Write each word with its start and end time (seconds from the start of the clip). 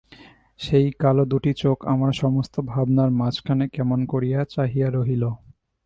সেই 0.59 0.87
কালো 0.99 1.23
দুটি 1.25 1.51
চোখ 1.53 1.77
আমার 1.85 2.11
সমস্ত 2.13 2.55
ভাবনার 2.71 3.09
মাঝখানে 3.11 3.65
কেমন 3.75 3.99
করিয়া 4.05 4.39
চাহিয়া 4.53 4.87
রহিল। 4.89 5.23